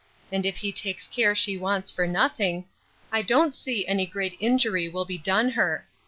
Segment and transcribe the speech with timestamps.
[0.31, 2.65] And if he takes care she wants for nothing,
[3.11, 5.85] I don't see any great injury will be done her.